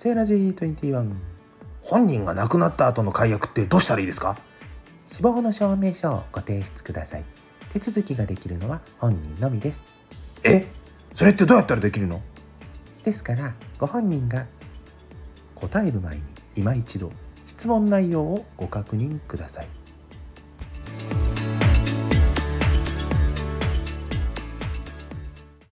[0.00, 1.12] セーラジー21
[1.82, 4.38] 本人が亡くなった後の解約ってどうしたらいいですか？
[5.06, 7.24] 死亡の証明書をご提出ください。
[7.74, 9.84] 手続きができるのは本人のみです。
[10.42, 10.66] え？
[11.12, 12.22] それってどうやったらできるの？
[13.04, 14.46] ですからご本人が
[15.54, 16.22] 答える前に
[16.56, 17.12] 今一度
[17.46, 19.68] 質問内容をご確認ください。